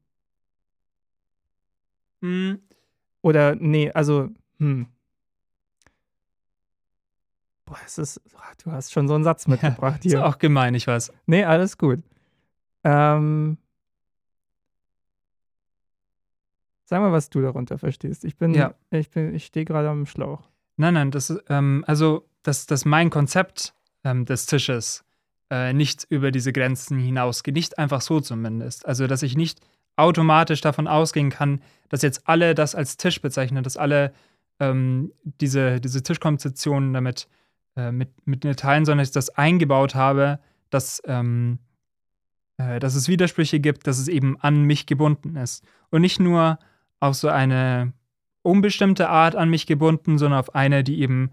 [2.23, 2.61] Hm,
[3.23, 4.29] Oder, nee, also,
[4.59, 4.87] hm.
[7.65, 8.21] Boah, es ist,
[8.65, 10.25] du hast schon so einen Satz mitgebracht ist hier.
[10.27, 11.13] auch gemein, ich weiß.
[11.27, 12.03] Nee, alles gut.
[12.85, 13.59] Ähm,
[16.85, 18.25] sag mal, was du darunter verstehst.
[18.25, 18.75] Ich bin, Ja.
[18.91, 20.49] ich bin, ich stehe gerade am Schlauch.
[20.77, 25.05] Nein, nein, das ist, ähm, also, dass, dass mein Konzept ähm, des Tisches
[25.51, 27.55] äh, nicht über diese Grenzen hinausgeht.
[27.55, 28.87] Nicht einfach so zumindest.
[28.87, 29.61] Also, dass ich nicht
[29.99, 34.13] automatisch davon ausgehen kann, dass jetzt alle das als Tisch bezeichnen, dass alle
[34.61, 37.29] ähm, diese, diese Tischkonzeption damit
[37.77, 41.59] äh, mit, mit teilen, sondern dass ich das eingebaut habe, dass, ähm,
[42.59, 45.65] äh, dass es Widersprüche gibt, dass es eben an mich gebunden ist.
[45.91, 46.59] Und nicht nur
[47.01, 47.93] auf so eine
[48.43, 51.31] unbestimmte Art an mich gebunden, sondern auf eine, die eben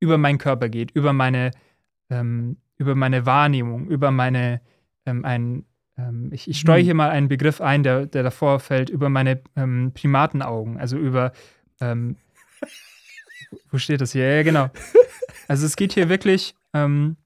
[0.00, 1.50] über meinen Körper geht, über meine,
[2.10, 4.60] ähm, über meine Wahrnehmung, über meine,
[5.06, 5.64] ähm, ein,
[5.98, 6.84] ähm, ich, ich streue Hm.
[6.84, 11.32] hier mal einen Begriff ein, der, der davor fällt, über meine ähm, Primatenaugen, also über,
[11.80, 12.16] ähm,
[13.70, 14.36] wo steht das hier?
[14.36, 14.70] Ja, genau.
[15.48, 17.16] Also es geht hier wirklich, ähm,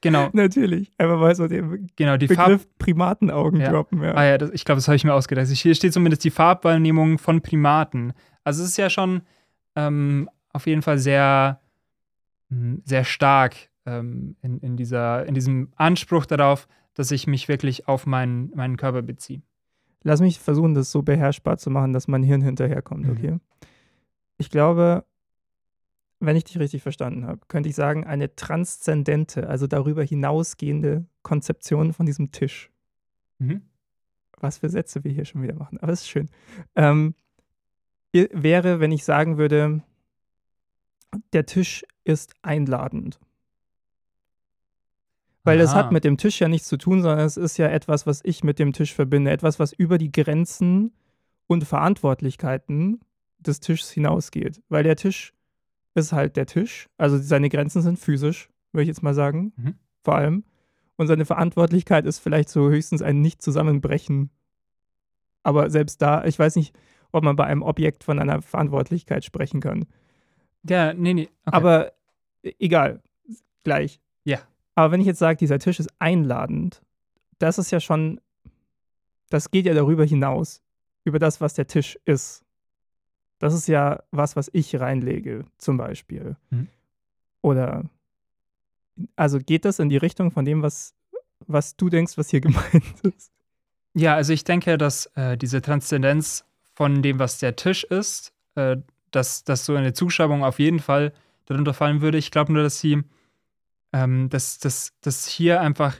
[0.00, 0.90] genau, Natürlich.
[0.98, 3.70] Einfach mal so den genau, die Farb, Begriff Primatenaugen Ja.
[3.70, 4.02] droppen.
[4.02, 4.14] Ja.
[4.14, 5.48] Ah ja, das, ich glaube, das habe ich mir ausgedacht.
[5.48, 8.12] Hier steht zumindest die Farbwahrnehmung von Primaten.
[8.44, 9.22] Also es ist ja schon
[9.76, 11.60] ähm, auf jeden Fall sehr,
[12.48, 13.54] mh, sehr stark
[13.86, 18.76] ähm, in, in, dieser, in diesem Anspruch darauf, dass ich mich wirklich auf meinen, meinen
[18.76, 19.42] Körper beziehe.
[20.02, 23.10] Lass mich versuchen, das so beherrschbar zu machen, dass mein Hirn hinterherkommt, Mhm.
[23.12, 23.38] okay?
[24.38, 25.04] Ich glaube,
[26.20, 31.92] wenn ich dich richtig verstanden habe, könnte ich sagen, eine transzendente, also darüber hinausgehende Konzeption
[31.92, 32.70] von diesem Tisch.
[33.38, 33.62] Mhm.
[34.38, 36.30] Was für Sätze wir hier schon wieder machen, aber es ist schön.
[36.74, 37.14] Ähm,
[38.12, 39.82] wäre, wenn ich sagen würde,
[41.32, 43.18] der Tisch ist einladend.
[45.42, 45.76] Weil es Aha.
[45.76, 48.44] hat mit dem Tisch ja nichts zu tun, sondern es ist ja etwas, was ich
[48.44, 49.30] mit dem Tisch verbinde.
[49.30, 50.92] Etwas, was über die Grenzen
[51.46, 53.00] und Verantwortlichkeiten
[53.38, 54.62] des Tischs hinausgeht.
[54.68, 55.32] Weil der Tisch
[55.94, 56.88] ist halt der Tisch.
[56.98, 59.52] Also seine Grenzen sind physisch, würde ich jetzt mal sagen.
[59.56, 59.74] Mhm.
[60.02, 60.44] Vor allem.
[60.96, 64.30] Und seine Verantwortlichkeit ist vielleicht so höchstens ein Nicht-Zusammenbrechen.
[65.42, 66.76] Aber selbst da, ich weiß nicht,
[67.12, 69.86] ob man bei einem Objekt von einer Verantwortlichkeit sprechen kann.
[70.68, 71.28] Ja, nee, nee.
[71.46, 71.56] Okay.
[71.56, 71.92] Aber
[72.42, 73.00] e- egal,
[73.64, 74.00] gleich.
[74.24, 74.40] Ja.
[74.80, 76.80] Aber wenn ich jetzt sage, dieser Tisch ist einladend,
[77.38, 78.18] das ist ja schon,
[79.28, 80.62] das geht ja darüber hinaus,
[81.04, 82.42] über das, was der Tisch ist.
[83.38, 86.36] Das ist ja was, was ich reinlege, zum Beispiel.
[86.48, 86.68] Mhm.
[87.42, 87.90] Oder,
[89.16, 90.94] also geht das in die Richtung von dem, was,
[91.46, 93.30] was du denkst, was hier gemeint ist?
[93.92, 98.78] Ja, also ich denke, dass äh, diese Transzendenz von dem, was der Tisch ist, äh,
[99.10, 101.12] dass, dass so eine Zuschreibung auf jeden Fall
[101.44, 102.16] darunter fallen würde.
[102.16, 103.02] Ich glaube nur, dass sie,
[103.92, 105.96] ähm, dass, dass, dass hier einfach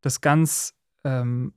[0.00, 0.74] das ganz
[1.04, 1.52] ähm,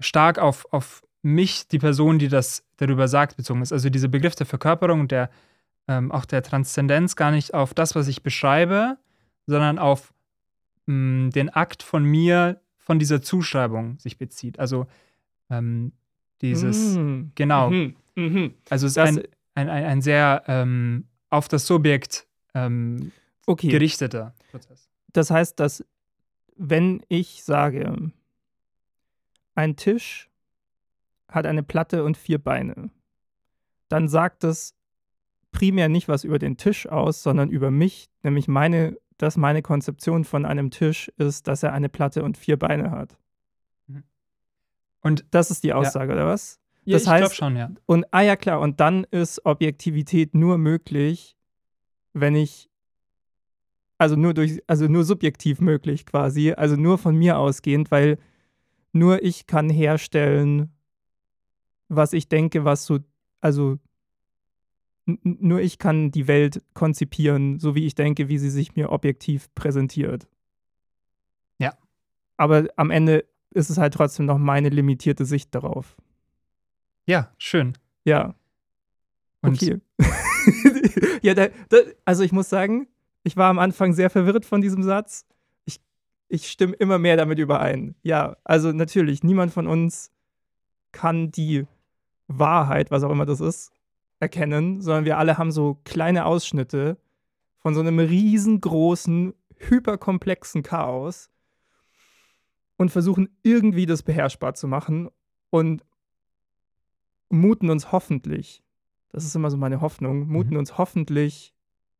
[0.00, 3.72] stark auf, auf mich, die Person, die das darüber sagt, bezogen ist.
[3.72, 5.30] Also dieser Begriff der Verkörperung und der
[5.88, 8.98] ähm, auch der Transzendenz gar nicht auf das, was ich beschreibe,
[9.46, 10.12] sondern auf
[10.86, 14.58] mh, den Akt von mir, von dieser Zuschreibung sich bezieht.
[14.58, 14.86] Also
[15.50, 15.92] ähm,
[16.42, 17.30] dieses, Mm.
[17.34, 17.70] genau.
[17.70, 17.96] Mhm.
[18.16, 18.54] Mhm.
[18.68, 19.22] Also es ist ein,
[19.54, 23.12] ein, ein, ein sehr ähm, auf das Subjekt ähm,
[23.46, 23.68] Okay.
[23.68, 24.88] gerichteter Prozess.
[25.16, 25.84] Das heißt, dass
[26.56, 28.12] wenn ich sage,
[29.54, 30.30] ein Tisch
[31.28, 32.90] hat eine Platte und vier Beine,
[33.88, 34.74] dann sagt das
[35.52, 40.24] primär nicht was über den Tisch aus, sondern über mich, nämlich meine, dass meine Konzeption
[40.24, 43.16] von einem Tisch ist, dass er eine Platte und vier Beine hat.
[45.00, 46.58] Und Das ist die Aussage, oder was?
[46.84, 47.70] ja, Das ich glaube heißt- schon, ja.
[47.86, 51.36] Und, ah ja, klar, und dann ist Objektivität nur möglich,
[52.12, 52.68] wenn ich,
[53.98, 58.18] also nur durch, also nur subjektiv möglich quasi, also nur von mir ausgehend, weil
[58.92, 60.72] nur ich kann herstellen,
[61.88, 62.98] was ich denke, was so,
[63.40, 63.78] also
[65.06, 69.54] nur ich kann die Welt konzipieren, so wie ich denke, wie sie sich mir objektiv
[69.54, 70.26] präsentiert.
[71.58, 71.74] Ja.
[72.36, 75.96] Aber am Ende ist es halt trotzdem noch meine limitierte Sicht darauf.
[77.06, 77.78] Ja, schön.
[78.04, 78.34] Ja.
[79.42, 79.80] Und Okay.
[81.22, 82.88] ja, da, da, also ich muss sagen,
[83.26, 85.26] ich war am Anfang sehr verwirrt von diesem Satz.
[85.64, 85.80] Ich,
[86.28, 87.96] ich stimme immer mehr damit überein.
[88.04, 90.12] Ja, also natürlich, niemand von uns
[90.92, 91.66] kann die
[92.28, 93.72] Wahrheit, was auch immer das ist,
[94.20, 96.98] erkennen, sondern wir alle haben so kleine Ausschnitte
[97.58, 101.28] von so einem riesengroßen, hyperkomplexen Chaos
[102.76, 105.10] und versuchen irgendwie das beherrschbar zu machen
[105.50, 105.84] und
[107.28, 108.62] muten uns hoffentlich,
[109.10, 110.58] das ist immer so meine Hoffnung, muten Mhm.
[110.58, 111.55] uns hoffentlich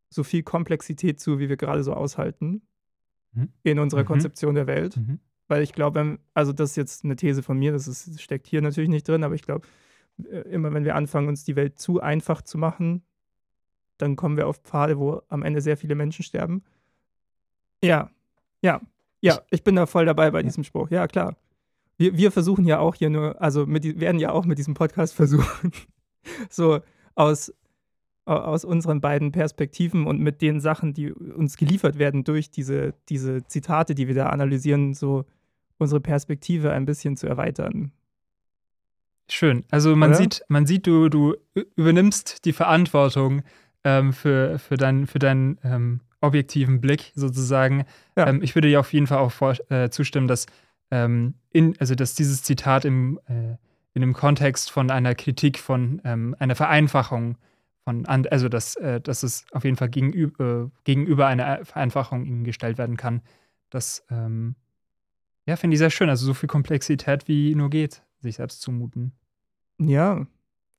[0.09, 2.63] so viel Komplexität zu, wie wir gerade so aushalten
[3.33, 3.49] Mhm.
[3.65, 4.07] in unserer Mhm.
[4.07, 4.97] Konzeption der Welt.
[4.97, 5.19] Mhm.
[5.49, 8.63] Weil ich glaube, also das ist jetzt eine These von mir, das ist, steckt hier
[8.63, 9.67] natürlich nicht drin, aber ich glaube,
[10.25, 13.03] äh, immer wenn wir anfangen, uns die Welt zu einfach zu machen,
[13.99, 16.63] dann kommen wir auf Pfade, wo am Ende sehr viele Menschen sterben.
[17.83, 18.11] Ja,
[18.63, 18.81] ja,
[19.21, 20.91] ja, ich bin da voll dabei bei diesem Spruch.
[20.91, 21.37] Ja, klar.
[21.99, 25.15] Wir, wir versuchen ja auch hier nur, also mit, werden ja auch mit diesem Podcast
[25.21, 25.73] versuchen,
[26.51, 26.81] so
[27.15, 27.55] aus, au-
[28.27, 33.47] aus unseren beiden Perspektiven und mit den Sachen, die uns geliefert werden durch diese, diese
[33.47, 35.25] Zitate, die wir da analysieren, so
[35.79, 37.93] unsere Perspektive ein bisschen zu erweitern.
[39.29, 39.65] Schön.
[39.71, 40.19] Also man Oder?
[40.19, 41.35] sieht, man sieht, du, du
[41.77, 43.43] übernimmst die Verantwortung
[43.85, 47.85] ähm, für, für, dein, für deinen ähm, objektiven Blick sozusagen.
[48.17, 48.29] Ja.
[48.29, 50.47] Ähm, ich würde dir auf jeden Fall auch vor, äh, zustimmen, dass,
[50.91, 53.57] ähm, in, also dass dieses Zitat im, äh,
[53.95, 57.37] in dem Kontext von einer Kritik von ähm, einer Vereinfachung
[57.87, 62.43] von, also dass, äh, dass es auf jeden Fall gegenüber, äh, gegenüber einer Vereinfachung ihnen
[62.43, 63.23] gestellt werden kann.
[63.71, 64.57] Das, ähm,
[65.47, 66.11] ja, finde ich sehr schön.
[66.11, 69.13] Also so viel Komplexität wie nur geht, sich selbst zumuten.
[69.79, 70.27] Ja,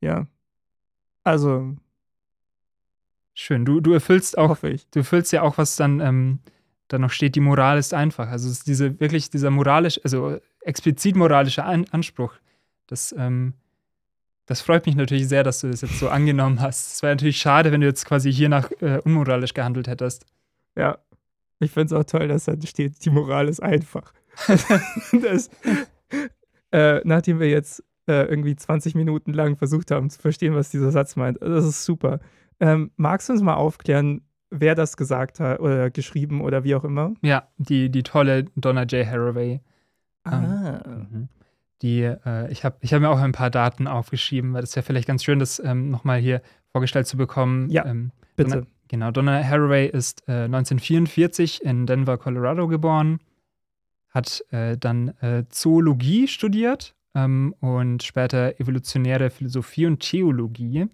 [0.01, 0.27] ja.
[1.23, 1.77] Also,
[3.39, 3.65] Schön.
[3.65, 6.39] Du, du erfüllst auch, du erfüllst ja auch, was dann, ähm,
[6.87, 8.29] dann noch steht, die Moral ist einfach.
[8.29, 12.33] Also es ist diese wirklich dieser moralisch, also explizit moralische An Anspruch.
[12.87, 13.53] Das, ähm,
[14.47, 16.93] das freut mich natürlich sehr, dass du das jetzt so angenommen hast.
[16.93, 20.25] Es wäre natürlich schade, wenn du jetzt quasi hier nach äh, unmoralisch gehandelt hättest.
[20.75, 20.97] Ja.
[21.59, 24.13] Ich finde es auch toll, dass da steht, die Moral ist einfach.
[25.21, 25.49] das,
[26.71, 30.91] äh, nachdem wir jetzt äh, irgendwie 20 Minuten lang versucht haben zu verstehen, was dieser
[30.91, 31.41] Satz meint.
[31.41, 32.19] Das ist super.
[32.59, 36.85] Ähm, magst du uns mal aufklären, wer das gesagt hat oder geschrieben oder wie auch
[36.85, 37.15] immer?
[37.21, 39.05] Ja, die, die tolle Donna J.
[39.05, 39.59] Haraway.
[40.23, 40.79] Ah.
[41.81, 44.85] Die, äh, ich habe ich hab mir auch ein paar Daten aufgeschrieben, weil das wäre
[44.85, 47.69] vielleicht ganz schön, das ähm, nochmal hier vorgestellt zu bekommen.
[47.69, 47.85] Ja.
[47.85, 48.67] Ähm, Bitte.
[48.87, 53.19] Genau, Donna Haraway ist äh, 1944 in Denver, Colorado geboren,
[54.09, 60.87] hat äh, dann äh, Zoologie studiert ähm, und später evolutionäre Philosophie und Theologie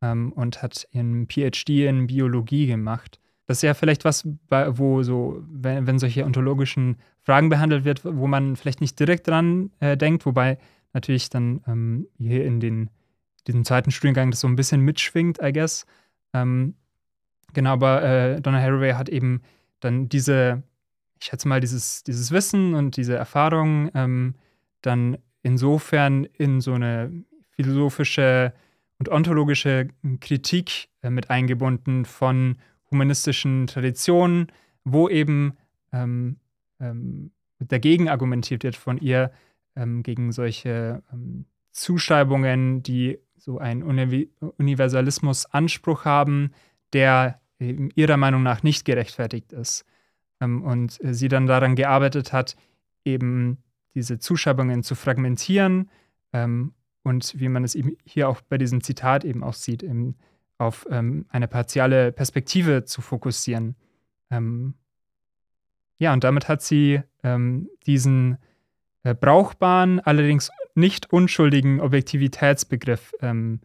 [0.00, 3.18] ähm, und hat ihren PhD in Biologie gemacht.
[3.46, 8.26] Das ist ja vielleicht was, wo so, wenn, wenn solche ontologischen Fragen behandelt wird, wo
[8.26, 10.58] man vielleicht nicht direkt dran äh, denkt, wobei
[10.92, 12.90] natürlich dann ähm, hier in den,
[13.46, 15.86] diesem zweiten Studiengang das so ein bisschen mitschwingt, I guess.
[16.32, 16.74] Ähm,
[17.52, 19.42] Genau, aber äh, Donna Haraway hat eben
[19.80, 20.62] dann diese,
[21.20, 24.34] ich schätze mal, dieses, dieses Wissen und diese Erfahrung ähm,
[24.80, 27.12] dann insofern in so eine
[27.50, 28.52] philosophische
[28.98, 29.88] und ontologische
[30.20, 32.56] Kritik äh, mit eingebunden von
[32.90, 34.46] humanistischen Traditionen,
[34.84, 35.54] wo eben
[35.92, 36.36] ähm,
[36.82, 39.32] ähm, dagegen argumentiert wird von ihr
[39.76, 46.52] ähm, gegen solche ähm, Zuschreibungen, die so einen Uni Universalismus-Anspruch haben,
[46.92, 49.84] der ihrer Meinung nach nicht gerechtfertigt ist.
[50.40, 52.56] Ähm, und äh, sie dann daran gearbeitet hat,
[53.04, 53.58] eben
[53.94, 55.90] diese Zuschreibungen zu fragmentieren
[56.32, 60.16] ähm, und wie man es eben hier auch bei diesem Zitat eben auch sieht, eben
[60.58, 63.76] auf ähm, eine partiale Perspektive zu fokussieren.
[64.30, 64.74] Ähm,
[65.98, 68.38] ja, und damit hat sie ähm, diesen
[69.04, 73.60] äh, brauchbaren, allerdings nicht unschuldigen Objektivitätsbegriff ähm,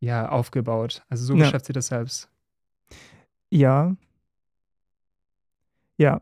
[0.00, 1.02] ja, aufgebaut.
[1.08, 1.44] Also so ja.
[1.44, 2.28] beschreibt sie das selbst.
[3.50, 3.96] Ja.
[5.96, 6.20] Ja.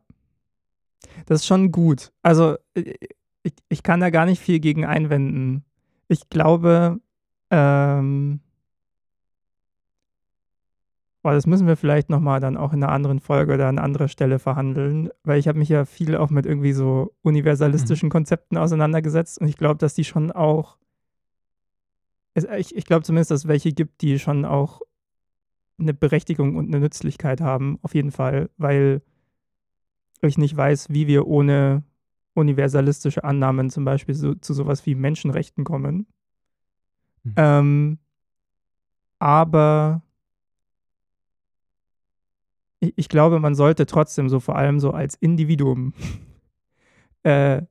[1.26, 2.12] Das ist schon gut.
[2.22, 2.94] Also äh,
[3.42, 5.64] ich, ich kann da gar nicht viel gegen einwenden.
[6.08, 7.00] Ich glaube,
[7.50, 8.40] ähm,
[11.22, 14.08] Boah, das müssen wir vielleicht nochmal dann auch in einer anderen Folge oder an anderer
[14.08, 18.12] Stelle verhandeln, weil ich habe mich ja viel auch mit irgendwie so universalistischen mhm.
[18.12, 20.78] Konzepten auseinandergesetzt und ich glaube, dass die schon auch,
[22.34, 24.80] ich, ich glaube zumindest, dass es welche gibt, die schon auch
[25.78, 29.00] eine Berechtigung und eine Nützlichkeit haben, auf jeden Fall, weil
[30.22, 31.84] ich nicht weiß, wie wir ohne
[32.34, 36.06] universalistische Annahmen zum Beispiel so, zu sowas wie Menschenrechten kommen.
[37.22, 37.34] Mhm.
[37.36, 37.98] Ähm,
[39.18, 40.02] aber
[42.82, 45.94] ich, ich, glaube, man sollte trotzdem so vor allem so als Individuum,
[47.22, 47.62] äh,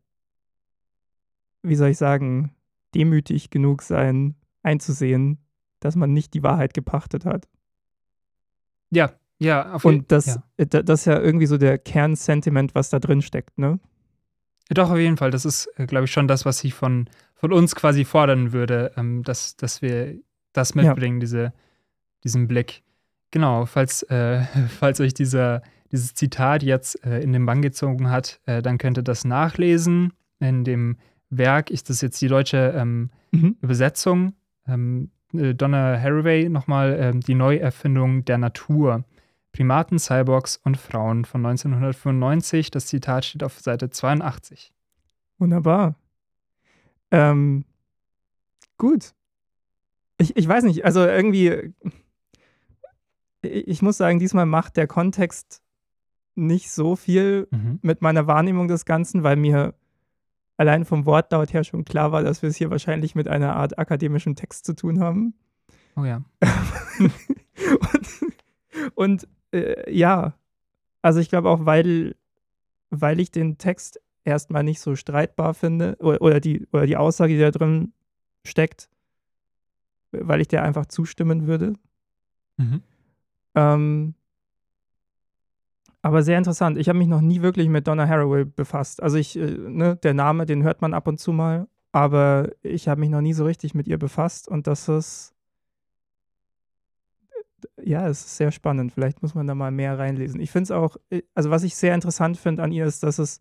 [1.61, 2.55] wie soll ich sagen,
[2.95, 5.37] demütig genug sein, einzusehen,
[5.79, 7.47] dass man nicht die Wahrheit gepachtet hat.
[8.89, 10.43] Ja, ja, auf Und das, ja.
[10.57, 13.79] Äh, das ist ja irgendwie so der Kernsentiment, was da drin steckt, ne?
[14.69, 15.31] Doch, auf jeden Fall.
[15.31, 18.93] Das ist, äh, glaube ich, schon das, was ich von, von uns quasi fordern würde,
[18.95, 20.19] ähm, dass, dass wir
[20.53, 21.21] das mitbringen, ja.
[21.21, 21.53] diese,
[22.23, 22.83] diesen Blick.
[23.31, 24.41] Genau, falls, äh,
[24.79, 28.97] falls euch dieser, dieses Zitat jetzt äh, in den Bann gezogen hat, äh, dann könnt
[28.97, 30.97] ihr das nachlesen in dem
[31.29, 31.71] Werk.
[31.71, 33.55] Ist das jetzt die deutsche ähm, mhm.
[33.61, 34.33] Übersetzung?
[34.67, 39.03] Ähm, äh, Donna Haraway nochmal ähm, die Neuerfindung der Natur.
[39.53, 42.71] Primaten, Cyborgs und Frauen von 1995.
[42.71, 44.71] Das Zitat steht auf Seite 82.
[45.39, 45.95] Wunderbar.
[47.11, 47.65] Ähm,
[48.77, 49.13] gut.
[50.17, 51.73] Ich, ich weiß nicht, also irgendwie
[53.41, 55.61] ich muss sagen, diesmal macht der Kontext
[56.35, 57.79] nicht so viel mhm.
[57.81, 59.73] mit meiner Wahrnehmung des Ganzen, weil mir
[60.57, 63.79] allein vom Wortlaut her schon klar war, dass wir es hier wahrscheinlich mit einer Art
[63.79, 65.33] akademischem Text zu tun haben.
[65.95, 66.21] Oh ja.
[67.93, 68.07] und,
[68.95, 70.35] und äh, ja,
[71.01, 72.15] also ich glaube auch, weil,
[72.89, 77.33] weil ich den Text erstmal nicht so streitbar finde oder, oder, die, oder die Aussage,
[77.33, 77.93] die da drin
[78.45, 78.89] steckt,
[80.11, 81.73] weil ich der einfach zustimmen würde.
[82.57, 82.81] Mhm.
[83.55, 84.15] Ähm,
[86.01, 86.77] aber sehr interessant.
[86.77, 89.03] Ich habe mich noch nie wirklich mit Donna Haraway befasst.
[89.03, 92.87] Also ich, äh, ne, der Name, den hört man ab und zu mal, aber ich
[92.87, 95.35] habe mich noch nie so richtig mit ihr befasst und das ist,
[97.83, 98.91] ja, es ist sehr spannend.
[98.93, 100.39] Vielleicht muss man da mal mehr reinlesen.
[100.41, 103.19] Ich finde es auch, äh, also was ich sehr interessant finde an ihr ist, dass
[103.19, 103.39] es,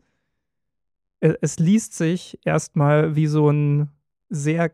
[1.20, 3.88] äh, es liest sich erstmal wie so ein
[4.28, 4.72] sehr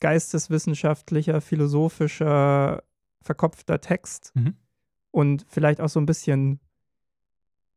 [0.00, 2.82] geisteswissenschaftlicher, philosophischer
[3.26, 4.54] verkopfter Text mhm.
[5.10, 6.60] und vielleicht auch so ein bisschen,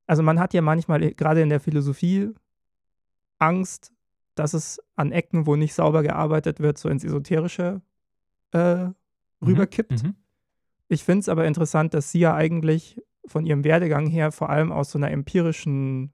[0.07, 2.29] also man hat ja manchmal gerade in der Philosophie
[3.39, 3.91] Angst,
[4.35, 7.81] dass es an Ecken, wo nicht sauber gearbeitet wird, so ins Esoterische
[8.53, 8.93] äh, mhm.
[9.45, 10.03] rüberkippt.
[10.03, 10.15] Mhm.
[10.87, 14.71] Ich finde es aber interessant, dass sie ja eigentlich von ihrem Werdegang her vor allem
[14.71, 16.11] aus so einer empirischen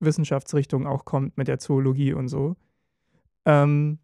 [0.00, 2.56] Wissenschaftsrichtung auch kommt mit der Zoologie und so.
[3.44, 3.98] Ähm,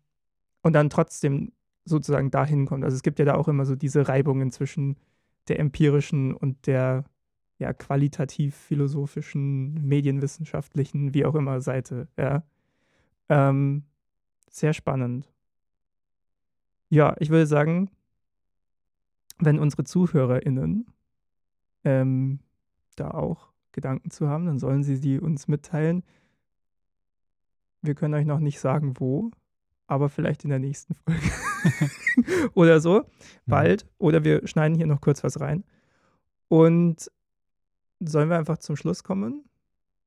[0.63, 1.53] und dann trotzdem
[1.87, 2.85] sozusagen dahin kommt.
[2.85, 4.99] Also es gibt ja da auch immer so diese Reibungen zwischen
[5.49, 7.05] der empirischen und der
[7.59, 12.09] ja, qualitativ-philosophischen, medienwissenschaftlichen, wie auch immer Seite.
[12.19, 12.43] Ja.
[13.29, 13.85] Ähm,
[14.51, 15.33] sehr spannend.
[16.89, 17.91] Ja, ich würde sagen,
[19.39, 20.87] wenn unsere ZuhörerInnen
[21.85, 22.41] ähm,
[22.97, 26.03] da auch Gedanken zu haben, dann sollen sie die uns mitteilen.
[27.83, 29.31] Wir können euch noch nicht sagen, wo,
[29.87, 31.21] aber vielleicht in der nächsten Folge.
[32.55, 33.05] oder so,
[33.47, 33.87] bald.
[33.99, 35.65] Oder wir schneiden hier noch kurz was rein.
[36.49, 37.11] Und
[38.01, 39.45] sollen wir einfach zum Schluss kommen?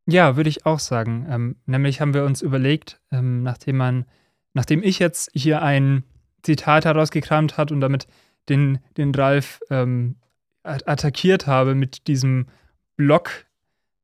[0.07, 1.27] Ja, würde ich auch sagen.
[1.29, 4.05] Ähm, nämlich haben wir uns überlegt, ähm, nachdem man,
[4.53, 6.03] nachdem ich jetzt hier ein
[6.41, 8.07] Zitat herausgekramt hat und damit
[8.47, 10.15] den, den Ralf ähm,
[10.63, 12.47] attackiert habe mit diesem
[12.95, 13.45] Block,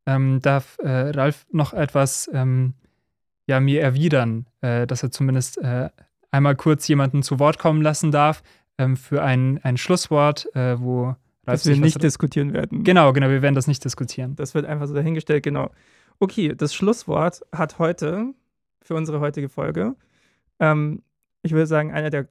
[0.06, 2.76] ähm, darf äh, Ralf noch etwas ähm,
[3.48, 5.90] ja, mir erwidern, äh, dass er zumindest äh,
[6.32, 8.44] einmal kurz jemanden zu Wort kommen lassen darf
[8.78, 11.16] ähm, für ein, ein Schlusswort, äh, wo
[11.46, 12.84] das wir nicht diskutieren werden.
[12.84, 14.36] Genau, genau, wir werden das nicht diskutieren.
[14.36, 15.70] Das wird einfach so dahingestellt, genau.
[16.20, 18.34] Okay, das Schlusswort hat heute,
[18.82, 19.96] für unsere heutige Folge,
[20.60, 21.04] ähm,
[21.44, 22.28] ich würde sagen, einer der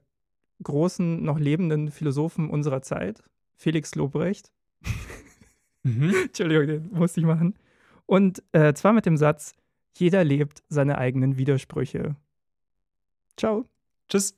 [0.63, 3.23] großen, noch lebenden Philosophen unserer Zeit,
[3.55, 4.51] Felix Lobrecht.
[5.83, 6.13] Mhm.
[6.25, 7.55] Entschuldigung, den musste ich machen.
[8.05, 9.53] Und äh, zwar mit dem Satz,
[9.99, 12.15] jeder lebt seine eigenen Widersprüche.
[13.37, 13.65] Ciao.
[14.09, 14.35] Tschüss.